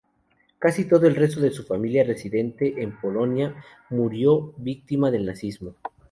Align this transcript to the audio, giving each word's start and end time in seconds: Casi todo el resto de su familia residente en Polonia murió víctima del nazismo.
Casi 0.57 0.85
todo 0.85 1.05
el 1.05 1.15
resto 1.15 1.41
de 1.41 1.51
su 1.51 1.61
familia 1.61 2.03
residente 2.03 2.81
en 2.81 2.99
Polonia 2.99 3.63
murió 3.91 4.51
víctima 4.57 5.11
del 5.11 5.27
nazismo. 5.27 5.75